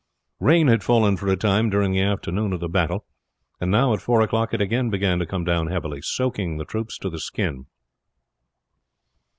Rain 0.39 0.65
had 0.67 0.83
fallen 0.83 1.15
for 1.15 1.27
a 1.27 1.37
time 1.37 1.69
during 1.69 1.91
the 1.91 2.01
afternoon 2.01 2.53
of 2.53 2.59
the 2.59 2.67
battle, 2.67 3.05
and 3.59 3.69
now 3.69 3.93
at 3.93 4.01
four 4.01 4.19
o'clock 4.21 4.51
it 4.51 4.59
again 4.59 4.89
began 4.89 5.19
to 5.19 5.27
come 5.27 5.43
down 5.43 5.67
heavily, 5.67 6.01
soaking 6.01 6.57
the 6.57 6.65
troops 6.65 6.97
to 6.97 7.07
the 7.11 7.19
skin. 7.19 7.67